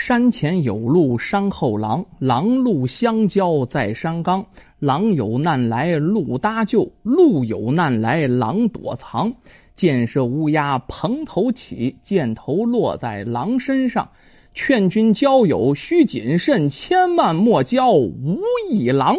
[0.00, 4.46] 山前有路山后狼，狼鹿相交在山岗。
[4.78, 9.34] 狼有难来鹿搭救，鹿有难来狼躲藏。
[9.76, 14.08] 箭射乌鸦蓬头起，箭头落在狼身上。
[14.54, 18.40] 劝君交友须谨慎，千万莫交无
[18.70, 19.18] 义狼。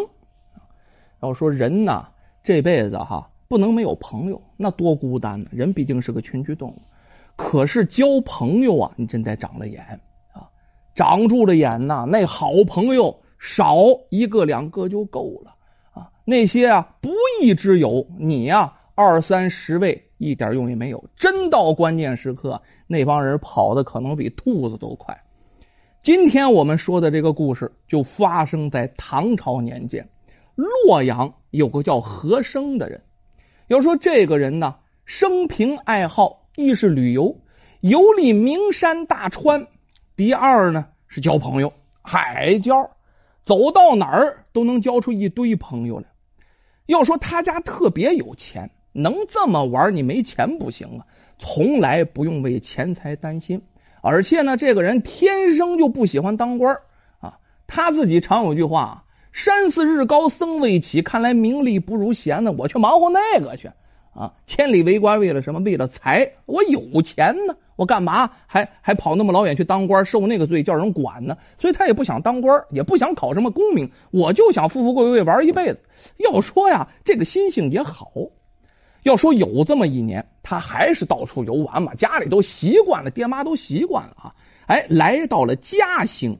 [1.22, 2.08] 要说人呐，
[2.44, 5.50] 这辈子哈不能没有朋友，那多孤单呢。
[5.52, 6.82] 人毕竟是个群居动物，
[7.36, 10.00] 可是交朋友啊，你真得长了眼。
[10.96, 13.76] 长住了眼呐，那好朋友少
[14.10, 15.56] 一个两个就够了
[15.94, 16.12] 啊。
[16.26, 21.06] 那些啊不义之友，你呀二三十位一点用也没有。
[21.16, 25.24] 真到关键时刻，那帮人跑的可能比兔子都快。
[26.02, 30.10] 今天我们说的这个故事就发生在唐朝年间，
[30.56, 33.02] 洛阳有个叫何生的人。
[33.68, 37.38] 要说这个人呢，生平爱好亦是旅游，
[37.80, 39.68] 游历名山大川。
[40.22, 42.92] 第二呢是交朋友，海交，
[43.42, 46.06] 走到哪儿都能交出一堆朋友来。
[46.86, 51.08] 要说他家特别有钱，能这么玩，你没钱不行啊！
[51.40, 53.64] 从来不用为钱财担心，
[54.04, 56.78] 而且呢，这个人天生就不喜欢当官
[57.20, 57.40] 啊。
[57.66, 63.72] 他自己常有句话：“山寺日高僧未起，看来名利不如闲呢，我去忙活那个去。”
[64.14, 65.60] 啊，千里为官为了什么？
[65.62, 66.34] 为了财。
[66.46, 71.38] 我有钱呢，我干嘛还还跑那么老远去当官，受那个罪叫人管呢？
[71.60, 75.80] 所以他也不想当官，也不想考什么功名，我就想富富贵贵玩一辈子。
[76.18, 78.12] 要说呀，这个心性也好。
[79.04, 84.36] 要说有这么一年，他还是到处游玩嘛，家里都习惯了，爹妈都习惯了啊。
[84.68, 86.40] 哎，来到了嘉兴，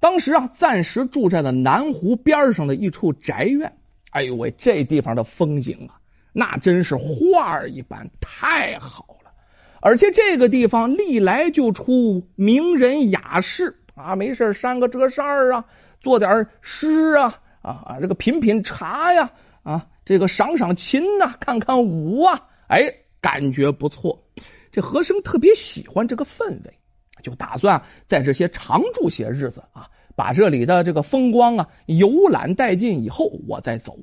[0.00, 3.72] 当时啊，暂时住在了南湖边上的一处宅院。
[4.10, 5.97] 哎呦喂，这地方的风景啊！
[6.38, 9.32] 那真是画儿一般，太好了！
[9.80, 15.64] 而且这个地方历来就出名人雅士啊，没事扇个折扇儿啊，
[16.00, 19.32] 做点诗啊啊，这个品品茶呀
[19.64, 24.24] 啊，这个赏赏琴呐，看看舞啊，哎，感觉不错。
[24.70, 26.78] 这和珅特别喜欢这个氛围，
[27.24, 33.98] 就打算在这些常住些日子啊，把这里的这个风光啊游览殆尽以后，我再走。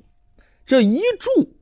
[0.66, 1.56] 这一住。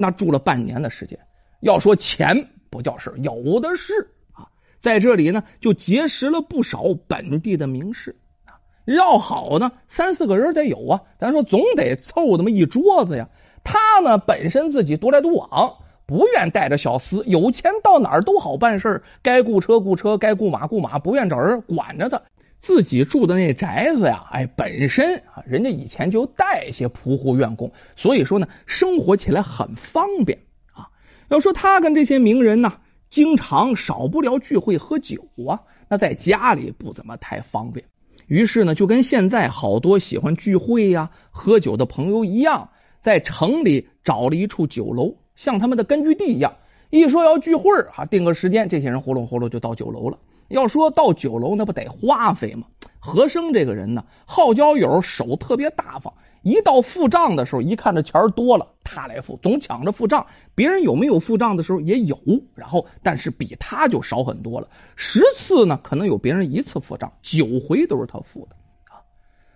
[0.00, 1.18] 那住了半年的时间，
[1.60, 3.92] 要说钱不叫事，有的是
[4.32, 4.48] 啊。
[4.80, 8.16] 在这里呢，就结识了不少本地的名士
[8.46, 8.56] 啊。
[8.86, 11.02] 要好呢，三四个人得有啊。
[11.18, 13.28] 咱说总得凑那么一桌子呀。
[13.62, 15.74] 他呢，本身自己独来独往，
[16.06, 22.22] 不愿带着小厮，有钱到哪儿都好办事该雇车雇车，该雇马雇马，不愿找人管着他。
[22.60, 30.40] 自己住的那宅子呀，哎，本身啊，人家以前就带一些仆户院工，所以说呢，生活起来很方便
[30.74, 30.90] 啊。
[31.28, 32.74] 要说他跟这些名人呢，
[33.08, 37.86] 经常少不了聚会喝酒啊，那在家里不怎么太方便。
[38.26, 42.68] 于是呢，就跟现在好多喜欢聚会呀、喝酒的朋友一样，
[43.00, 46.56] 在城里找了一处酒楼，像他们的根据地一样。
[46.90, 50.18] 一说要聚会啊，定个时间，这些人呼噜呼噜就到酒楼了。
[50.50, 52.66] 要说到酒楼，那不得花费吗？
[52.98, 56.12] 和生这个人呢，好交友，手特别大方。
[56.42, 60.26] 一到付账的时候，一看这钱多了，他来付，总抢着付账。
[60.54, 62.18] 别人有没有付账的时候也有，
[62.56, 64.68] 然后但是比他就少很多了。
[64.96, 68.56] 十次呢，可能有别人一次付账，九回都是他付的
[68.86, 69.06] 啊。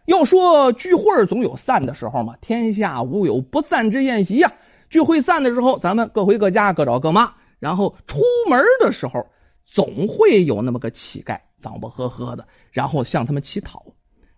[0.06, 4.52] 要说聚会总有散的时候嘛，天下无有不散之宴席呀。
[4.90, 7.34] 聚会散的时候，咱们各回各家，各找各妈。
[7.58, 9.26] 然后出门的时候。
[9.64, 13.84] 总会有那么个乞丐，脏不呵呵的，然后向他们乞讨。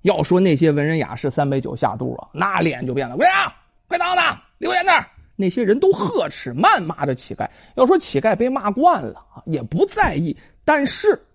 [0.02, 3.16] 要说那些文人雅士，三杯酒下肚啊，那脸就变了。
[3.16, 3.52] 喂啊，
[3.88, 4.22] 快到呢，
[4.58, 7.50] 留言那儿那些人都呵斥、谩骂着乞丐。
[7.74, 10.36] 要说乞丐被骂惯了，也不在意。
[10.64, 11.26] 但是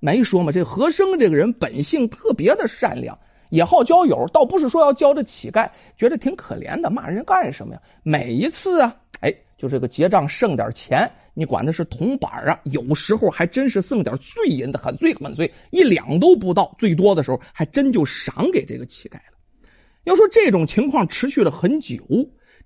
[0.00, 7.82] 没说嘛，这和生这个人本性特别的善良，也好交友，倒不是说要交这乞丐，觉得挺可怜的，骂人干什么呀？
[8.02, 9.32] 每一次啊，哎。
[9.60, 19.36] 就这个结账剩点钱，你管的是铜板啊，有时候还真是剩点碎银子，很碎很碎，一两都不到，最多的时候还真就赏给这个乞丐了。
[20.04, 21.98] 要说这种情况持续了很久，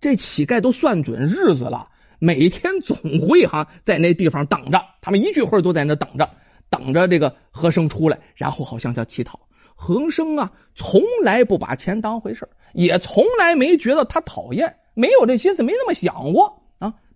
[0.00, 1.88] 这乞丐都算准日子了，
[2.20, 6.30] 每天总会哈在那地方等着，他们一聚会都在那等着，
[6.70, 9.40] 等着这个和生出来，然后好像叫乞讨。
[9.74, 16.62] 和生啊，从来不把钱当回事也从来没觉得他讨厌，没有这心思，没那么想过。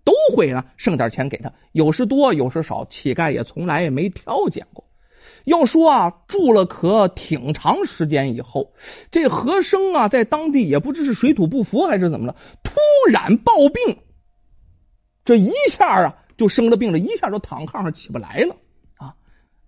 [0.09, 4.85] 都会呢，剩点钱给他，有时多，有时少，乞丐也从来也没挑拣过。
[5.45, 8.73] 要说啊，住了可挺长时间以后，
[9.11, 12.73] 这和生啊，在当地也不知是水土不服还是怎么了，突
[13.11, 13.99] 然暴病，
[15.25, 18.55] 这一下啊就生了病了，一下就躺炕上起不来了
[18.97, 19.13] 啊！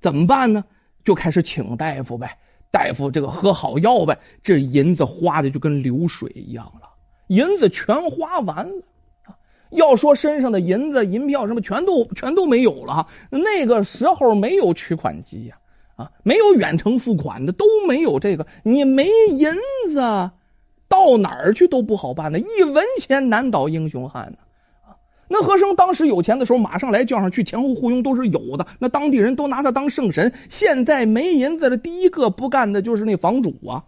[0.02, 0.66] 怎么办呢？
[1.04, 2.40] 就开始请大夫呗，
[2.72, 6.90] 大夫这个喝好药呗，这银子花的就跟流水一样了，
[7.28, 8.84] 银子全花完了。
[9.72, 13.08] 要说身上的银子、银票什么，全都全都没有了。
[13.30, 15.58] 那个时候没有取款机呀，
[15.96, 18.46] 啊，没有远程付款的，都没有这个。
[18.64, 19.50] 你没银
[19.94, 20.32] 子，
[20.88, 22.40] 到哪儿去都不好办呢。
[22.40, 24.38] 一文钱难倒英雄汉呢。
[24.86, 28.68] 啊，那和珅当时有钱的时候，马上来叫上去，前后护佣都是有的。
[28.80, 30.34] 那当地人都拿他当圣神。
[30.50, 33.86] 现在没银子的，第一个不干的就是那房主啊。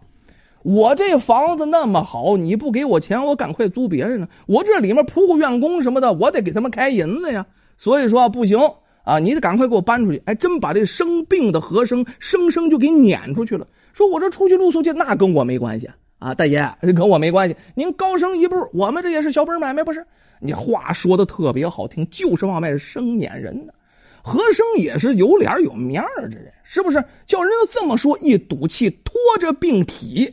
[0.64, 4.28] 我这房子那么好，你不给我钱，我赶快租别人呢。
[4.46, 7.44] 我这里面仆户员工什么的，我得给他们开银子呀。
[7.76, 8.58] 所以说不行
[9.04, 10.22] 啊，你得赶快给我搬出去。
[10.24, 13.66] 哎，真把这生病的和珅生生就给撵出去了。
[13.92, 17.56] 说我这出去露宿去，那跟我没关系啊，大爷跟我没关系。
[17.74, 20.06] 您高升一步，我们这也是小本买卖，不是？
[20.40, 23.74] 你话说的特别好听，就是往外生撵人呢。
[24.22, 27.04] 和珅也是有脸有面儿的人，是不是？
[27.26, 30.32] 叫人家这么说，一赌气，拖着病体。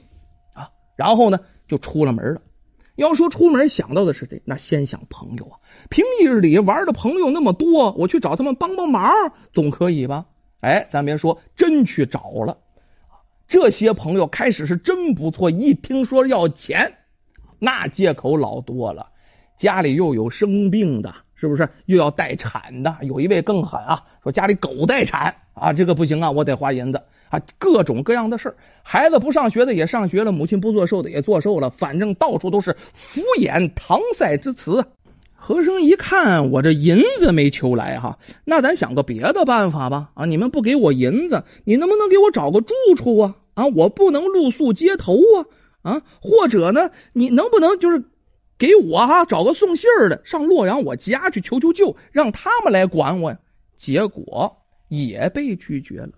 [1.02, 2.42] 然后呢，就出了门了。
[2.96, 5.58] 要说出门想到的是谁，那先想朋友啊。
[5.90, 9.12] 平日里玩的朋友那么多，我去找他们帮帮忙，
[9.52, 10.28] 总可以吧？
[10.60, 12.60] 哎，咱别说，真去找了。
[13.48, 16.98] 这些朋友开始是真不错，一听说要钱，
[17.58, 19.08] 那借口老多了。
[19.58, 21.70] 家里又有生病的，是不是？
[21.88, 27.02] 又要待产的，有一位更狠啊，说家里狗待产啊，这个不行啊，我得花银子。
[27.32, 34.86] 啊，各种各样的事儿，孩子不上学的也上学了，母亲不做寿的也做寿了，反正到处都是敷衍搪塞之词。
[35.34, 40.12] 和珅一看，我这银子没求来哈，那咱想个别的办法吧。
[40.14, 43.36] 啊，你们不给我银子，你能不能给我找个住处啊？
[43.56, 45.94] 啊，我不能露宿街头啊！
[45.94, 48.04] 啊，或者呢，你能不能就是
[48.60, 53.40] 给我哈找个送信儿的上洛阳我家去求求救，让他们来管我呀？
[53.78, 54.58] 结果
[54.90, 56.12] 也被拒绝了。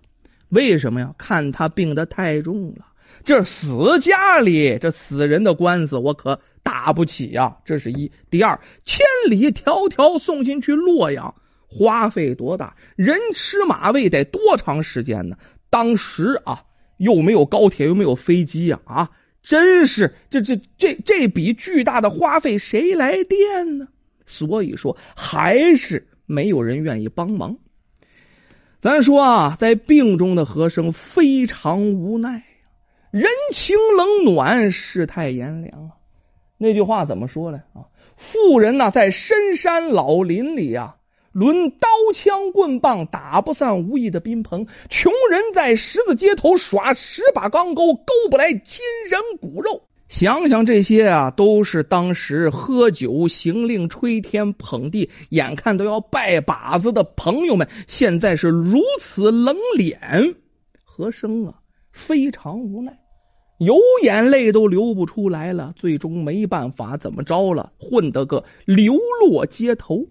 [0.54, 1.14] 为什么呀？
[1.18, 2.86] 看他病得太重了，
[3.24, 7.56] 这死家里这死人的官司我可打不起呀。
[7.64, 11.34] 这是一，第二，千里迢迢送进去洛阳，
[11.66, 12.76] 花费多大？
[12.94, 15.36] 人吃马喂得多长时间呢？
[15.70, 16.62] 当时啊，
[16.98, 19.10] 又没有高铁，又没有飞机呀，啊，
[19.42, 23.88] 真是这这这这笔巨大的花费谁来垫呢？
[24.24, 27.58] 所以说，还是没有人愿意帮忙。
[28.84, 32.44] 咱说啊，在病中的和珅非常无奈，
[33.10, 35.90] 人情冷暖，世态炎凉啊。
[36.58, 37.62] 那句话怎么说呢？
[37.72, 40.96] 啊，富人呢在深山老林里啊，
[41.32, 49.88] 抡刀枪棍棒打不散无义的宾朋；穷人在十字街头耍十把钢钩，勾不来亲人骨肉。
[50.08, 60.34] 想想这些啊，都是当时喝酒行令、吹天捧地，眼看都要拜把子的朋友们，现在是如此冷脸。
[60.84, 61.54] 和珅啊，
[61.90, 62.98] 非常无奈，
[63.58, 65.72] 有眼泪都流不出来了。
[65.74, 67.72] 最终没办法，怎么着了？
[67.78, 70.06] 混得个流落街头。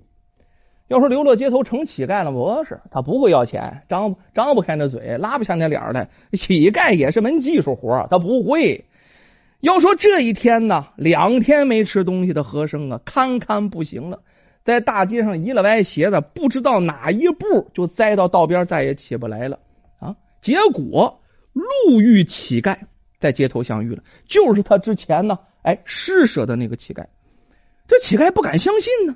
[0.89, 6.09] 要说流落街头成乞丐了，不是他不会要钱，张张不开那嘴，拉不下那脸来。
[6.33, 8.83] 乞丐也是门技术活，他不会。
[9.63, 14.21] 要说这一天呢，两天没吃东西的和珅啊，堪堪不行了，
[14.65, 19.59] 在大街上一了歪斜的，不知道哪一步就栽到道边，再也起不来了
[20.01, 20.17] 啊！
[20.41, 21.21] 结果
[21.53, 22.77] 路遇乞丐，
[23.21, 27.05] 在街头相遇了，就是他之前呢，哎施舍的那个乞丐。
[27.87, 29.15] 这乞丐不敢相信呢，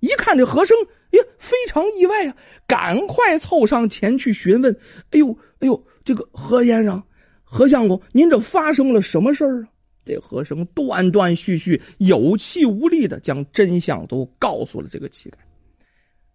[0.00, 0.74] 一看这和珅，
[1.10, 2.36] 呀，非常意外啊，
[2.66, 4.78] 赶快凑上前去询问
[5.12, 7.02] ：“哎呦，哎呦，这个何先生，
[7.44, 9.68] 何相公，您这发生了什么事儿啊？”
[10.04, 15.34] 这和珅断断续续、有气无力的将真相都告诉了这个乞丐。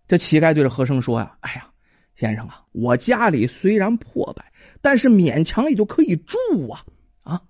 [0.08, 1.72] 这乞丐对着和珅说：“呀，哎呀，
[2.16, 6.38] 先生啊，我家里虽然破败，但是勉强也就可以住
[6.70, 6.86] 啊
[7.24, 7.42] 啊！”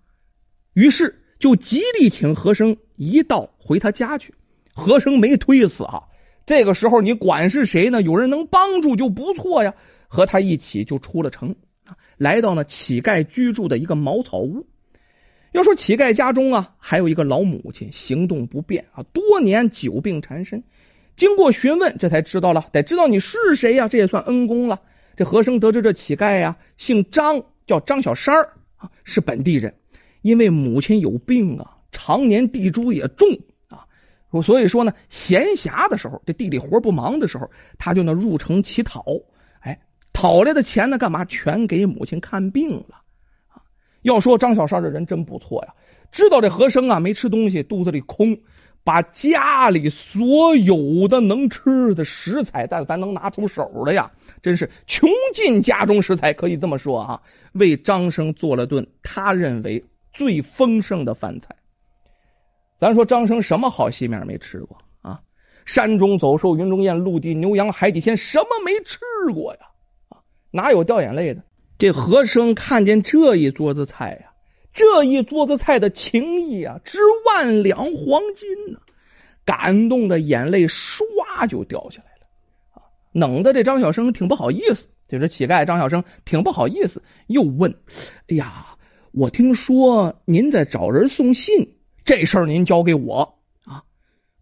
[0.74, 4.34] 于是就极力请和珅一道回他家去。
[4.74, 6.04] 和珅没推辞啊。
[6.46, 8.02] 这个时候你管是谁呢？
[8.02, 9.74] 有人能帮助就不错呀。
[10.08, 11.58] 和他一起就出了城，
[12.18, 14.66] 来到了乞丐居住的一个茅草屋。
[15.58, 20.64] 要说乞丐家中啊，还有一个老母亲行动不便啊，多年久病缠身。
[21.16, 23.88] 经过询问，这才知道了，得知道你是谁呀？
[23.88, 24.82] 这也算恩公了。
[25.16, 29.74] 这和珅得知这乞丐呀，姓张，叫张小山儿啊，是本地人。
[30.22, 33.88] 因为母亲有病啊，常年地主也重啊，
[34.44, 37.50] 所以说呢，闲暇的时候，这地里活不忙的时候，
[37.80, 39.04] 他就能入城乞讨。
[39.62, 39.80] 哎，
[40.14, 41.26] 讨来的钱呢，干嘛？
[41.26, 43.02] 全给母亲看病了。
[44.08, 45.74] 要说张小山这人真不错呀，
[46.14, 48.40] 知道这和珅啊没吃东西，肚子里空，
[48.86, 57.22] 把家里所有的能吃的食材，但凡能拿出手的呀，真是穷尽家中食材，可以这么说啊，
[57.52, 59.84] 为张生做了顿他认为
[60.14, 61.58] 最丰盛的饭菜。
[62.80, 65.20] 咱说张生什么好戏面没吃过啊？
[65.66, 69.00] 山中走兽，云中雁，陆地牛羊，海底鲜，什么没吃
[69.34, 69.60] 过呀？
[70.08, 71.44] 啊，哪有掉眼泪的？
[71.78, 74.32] 这和珅看见这一桌子菜呀。
[74.74, 78.80] 这一桌子菜的情谊啊，值万两黄金呢！
[79.44, 82.28] 感动的眼泪唰就掉下来了
[82.74, 82.86] 啊！
[83.12, 87.80] 弄得这张小生挺不好意思，就是乞丐张小生挺不好意思，又问
[88.30, 88.76] ：“哎呀，
[89.14, 93.82] 我听说您在找人送信，这事儿您交给我啊？”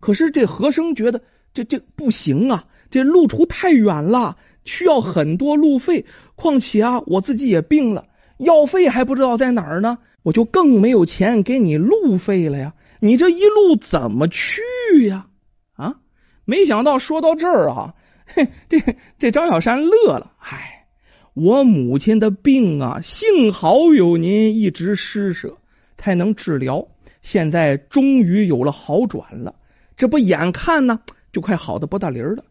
[0.02, 1.22] 可是这和珅觉得
[1.54, 6.06] 这这不行啊，这路途太远了，需要很多路费，
[6.36, 8.08] 况且啊，我自己也病了，
[8.38, 10.00] 药费还不知道在哪儿呢。
[10.24, 12.74] 我就更没有钱给你路费了呀！
[13.00, 14.64] 你这一路怎么去
[15.08, 15.28] 呀？
[15.76, 15.98] 啊！
[16.46, 17.94] 没想到说到这儿啊，
[18.26, 18.82] 嘿，这
[19.20, 20.32] 这张小山乐了。
[20.40, 20.88] 唉，
[21.36, 25.60] 我母亲的病啊，幸好有您一直施舍，
[25.96, 26.88] 才能治疗。
[27.22, 29.54] 现在终于有了好转了，
[29.96, 32.44] 这不眼看呢，就快好的不大灵了。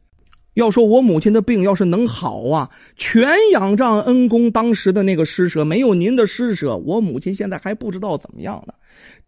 [0.54, 5.64] 要说我母亲的病要是能好啊，全仰仗恩公当时的那个施舍。
[5.64, 8.75] 没有您的施舍，我母亲现在还不知道怎么样呢。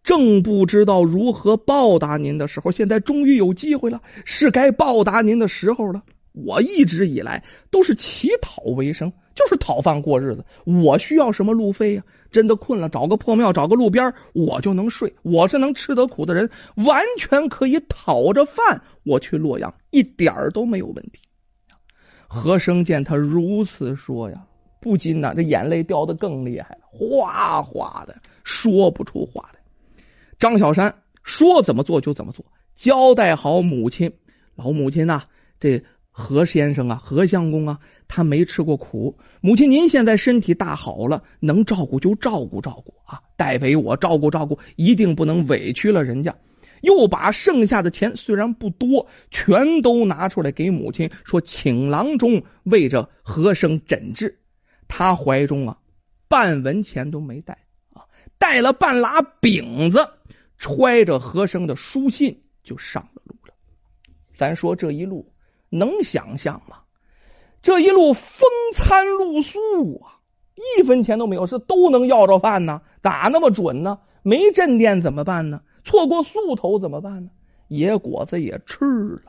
[0.03, 6.03] 正不知道如何报答您的时候，现在终于有机会了，是该报答您的时候了。
[6.31, 10.45] 我一直以来都是乞讨为生，就是讨饭过日子。
[10.63, 12.03] 我需要什么路费呀？
[12.31, 15.13] 真的困了，找个破庙，找个路边，我就能睡。
[15.21, 21.21] 我是能吃得苦的人，完全可以讨着饭我去洛阳，一点儿都没有问题。
[22.27, 24.45] 和珅见他如此说呀，
[24.81, 29.59] 不禁呐，这眼泪掉的更厉害了，哗哗的说不出话来。
[30.39, 30.93] 张小山
[31.23, 34.11] 说怎么做就怎么做，交代好母亲，
[34.55, 35.23] 老母亲呐，
[35.59, 35.83] 这。
[36.19, 39.19] 何先生啊，何相公啊，他没吃过苦。
[39.39, 46.35] 母亲，您现在身体大好了，能照顾就照顾照顾啊，代为我照顾照顾，一定不能委屈了人家。
[46.81, 54.39] 又把剩下的钱虽然不多，全都拿出来给母亲说，请郎中为着和生诊治。
[54.87, 55.77] 他怀中啊，
[56.27, 57.59] 半文钱都没带
[57.93, 58.09] 啊，
[58.39, 60.09] 带了半拉饼子，
[60.57, 63.53] 揣着和生的书信就上了路了。
[64.33, 65.31] 咱说这一路。
[65.69, 66.77] 能想象吗？
[67.61, 70.19] 这一路风餐露宿啊，
[70.77, 72.81] 一分钱都没有，是都能要着饭呢？
[73.01, 73.99] 打那么准呢？
[74.23, 75.61] 没镇店怎么办呢？
[75.83, 77.31] 错过宿头怎么办呢？
[77.67, 79.21] 野果子也吃了，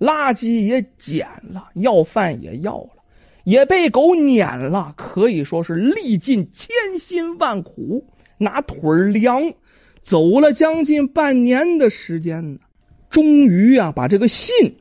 [0.00, 2.90] 垃圾也捡了，要饭也要了，
[3.44, 8.06] 也被狗撵了，可以说是历尽千辛万苦，
[8.38, 9.52] 拿腿儿凉，
[10.02, 12.60] 走了将近半年的时间呢，
[13.10, 14.78] 终于啊，把这个信。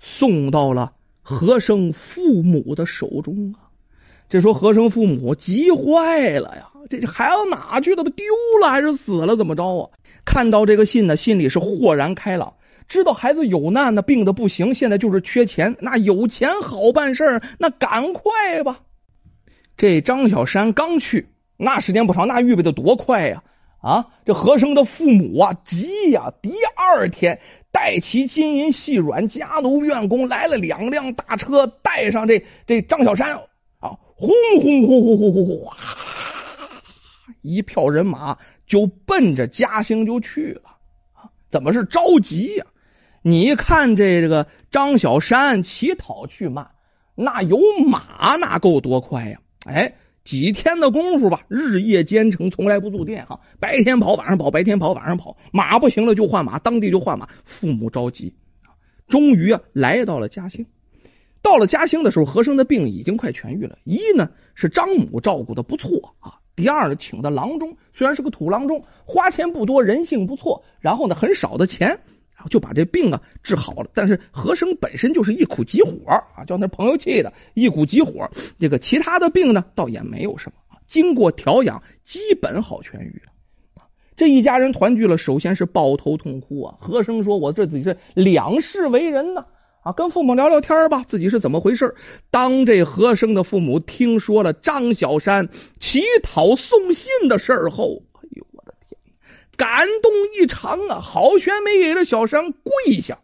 [0.00, 3.70] 送到了和生父母的手中啊！
[4.28, 6.70] 这说和生父母急坏了呀！
[6.88, 8.02] 这孩子哪去了？
[8.04, 8.24] 丢
[8.60, 9.36] 了还是死了？
[9.36, 9.90] 怎么着啊？
[10.24, 12.54] 看到这个信呢，心里是豁然开朗，
[12.88, 15.76] 知道孩子有难呢，病的不行，现在就是缺钱。
[15.80, 18.80] 那有钱好办事那赶快吧！
[19.76, 23.42] 这张小山刚去，那时间不长，那预备的多快呀！
[23.80, 26.32] 啊这和生的父母啊，急呀！
[26.42, 27.40] 第二天
[27.72, 33.36] 带齐金银细软家奴院工来了两辆大车，带上这这张小山
[33.78, 35.76] 啊，轰轰轰轰轰轰轰，哗，
[37.40, 40.76] 一票人马就奔着嘉兴就去了。
[41.14, 42.66] 啊，怎么是着急呀？
[43.22, 46.72] 你看这这个张小山乞讨去慢，
[47.14, 47.58] 那有
[47.88, 49.40] 马那够多快呀？
[49.64, 49.94] 哎。
[50.22, 53.40] 几天的功夫吧，日夜兼程，从来不住店哈。
[53.58, 55.36] 白天跑，晚上跑，白天跑，晚上跑。
[55.52, 57.28] 马不行了就换马，当地就换马。
[57.44, 58.34] 父母着急，
[59.08, 60.66] 终于啊来到了嘉兴。
[61.42, 63.78] 到了嘉兴的时候，和珅的病已经快痊愈了。
[63.84, 70.64] 一呢是张母照顾的不错啊，第二呢请的郎中，虽然是个土郎中，花钱不多，人性不错。
[70.80, 72.00] 然后呢很少的钱。
[72.48, 75.90] 就把这病啊治好了，但是和珅本身就是一股急火
[76.36, 78.30] 啊，叫那朋友气的一股急火。
[78.58, 83.32] 这个其他的病呢，倒也没有什么，经过调养，基本好痊愈了。
[84.16, 86.76] 这一家人团聚了，首先是抱头痛哭啊。
[86.80, 89.46] 和珅说：“我这自己是两世为人呢，
[89.82, 91.94] 啊，跟父母聊聊天吧，自己是怎么回事？”
[92.30, 98.02] 当这和珅的父母听说了张小山乞讨送信的事后。
[99.60, 101.00] 感动异常啊！
[101.00, 103.18] 好悬没给这小山跪下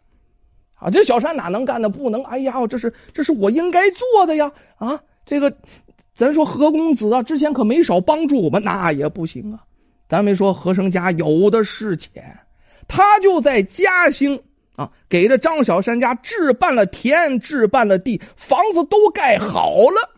[0.75, 0.91] 啊！
[0.91, 1.89] 这小山哪能干的？
[1.89, 2.23] 不能！
[2.23, 4.51] 哎呀，这是这是我应该做的呀！
[4.77, 5.57] 啊，这个
[6.13, 9.63] 咱说何公子啊，之前可没少帮助我们，那也不行啊！
[10.07, 12.41] 咱没说何生家有的是钱，
[12.87, 14.43] 他就在嘉兴
[14.75, 20.11] 啊，给这张小山家置办了田，置办了地，房子都盖好了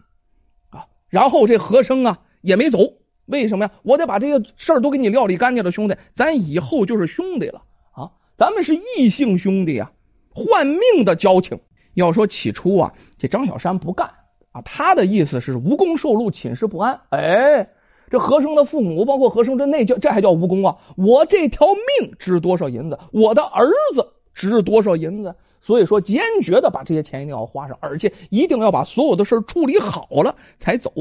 [0.69, 0.87] 啊。
[1.07, 2.98] 然后这何生啊也没走，
[3.29, 3.71] 为什么呀？
[3.83, 9.91] 我得把这些事儿都给你料理干净了，兄弟，咱以后就是兄弟了啊，咱们是异姓兄弟啊，
[10.33, 11.59] 换命的交情。
[11.93, 14.07] 要说起初啊，这张小山不干
[14.51, 17.01] 啊，他的意思是无功受禄，寝食不安。
[17.09, 17.69] 哎。
[18.11, 20.77] 这和珅的父母，包括和珅这那叫这还叫无功啊？
[20.97, 21.67] 我这条
[21.99, 22.97] 命值多少银子？
[23.11, 25.35] 我的儿子值多少银子？
[25.61, 30.91] 所以说，坚决的把这些钱一定要花上，而且一定要把所有的事处理好了才走。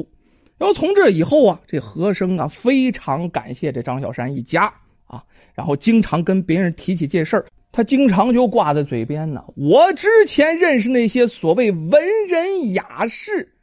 [0.58, 4.74] 然后从这以后啊，这和珅啊非常感谢这张小山一家
[5.06, 5.24] 啊，
[5.54, 9.44] 然后经常跟别人提起这事儿，他经常就挂在嘴边呢。
[9.56, 13.54] 我之前认识那些所谓文人雅士。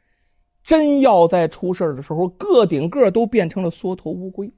[0.64, 4.52] 真要在出事的时候，个顶个都变成了缩头乌龟。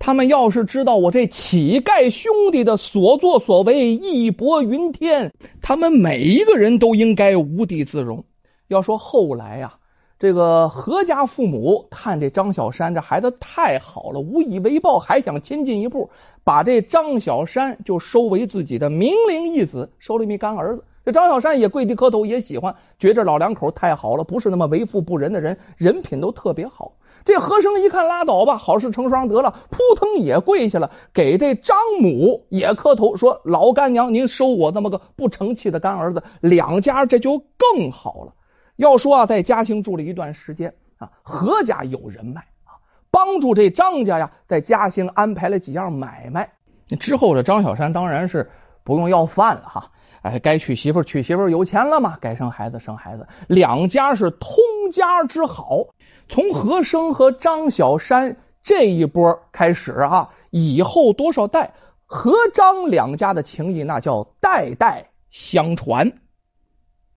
[0.00, 8.24] 他们要是知道我这乞丐兄弟的所作所为义薄云天，他们每一个人都应该无地自容。
[8.66, 9.74] 要说后来呀，
[10.22, 16.10] 这个何家父母看这张小山这孩子太好了，无以为报，还想亲进一步，
[16.44, 20.84] 把这张小山就收为自己的名灵义子，收了一名干儿子。
[21.04, 26.92] 这张小山也跪地磕头，也喜欢，觉着老两口太好了，不是那么为富不仁的人，人品都特别好。
[27.24, 38.34] 这和珅一看拉倒吧，好事成双得了，扑腾也跪下了，给这张母也磕头，说：“老干娘，您收我这么个不成器的干儿子，两家这就更好了。”
[38.82, 46.50] 要说啊，在嘉兴住了一段时间啊，何家有人脉啊，帮助这张家呀，在嘉兴安排了几样买卖。
[46.98, 48.50] 之后的张小山当然是
[48.82, 49.90] 不用要饭了哈。
[50.22, 52.18] 哎，该娶媳妇娶媳妇，有钱了嘛？
[52.20, 54.56] 该生孩子生孩子，两家是通
[54.92, 55.86] 家之好。
[56.28, 61.72] 从和生和张小山这一波开始啊，以后多少代，
[62.06, 66.12] 和张两家的情谊那叫代代相传。